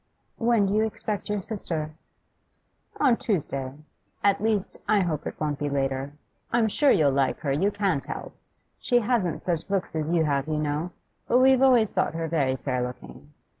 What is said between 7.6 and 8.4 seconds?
can't help.